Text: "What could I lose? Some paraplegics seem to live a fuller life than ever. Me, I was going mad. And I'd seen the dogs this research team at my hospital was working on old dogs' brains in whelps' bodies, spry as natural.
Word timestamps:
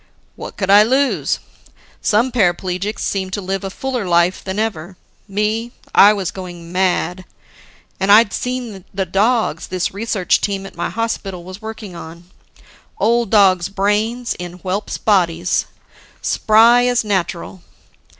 "What 0.35 0.57
could 0.57 0.71
I 0.71 0.81
lose? 0.81 1.37
Some 2.01 2.31
paraplegics 2.31 3.01
seem 3.03 3.29
to 3.29 3.39
live 3.39 3.63
a 3.63 3.69
fuller 3.69 4.07
life 4.07 4.43
than 4.43 4.57
ever. 4.57 4.97
Me, 5.27 5.73
I 5.93 6.11
was 6.11 6.31
going 6.31 6.71
mad. 6.71 7.23
And 7.99 8.11
I'd 8.11 8.33
seen 8.33 8.83
the 8.91 9.05
dogs 9.05 9.67
this 9.67 9.93
research 9.93 10.41
team 10.41 10.65
at 10.65 10.75
my 10.75 10.89
hospital 10.89 11.43
was 11.43 11.61
working 11.61 11.95
on 11.95 12.31
old 12.97 13.29
dogs' 13.29 13.69
brains 13.69 14.33
in 14.39 14.53
whelps' 14.63 14.97
bodies, 14.97 15.67
spry 16.19 16.85
as 16.87 17.03
natural. 17.03 17.61